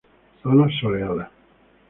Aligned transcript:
Zonas 0.45 0.73
soleadas. 0.81 1.29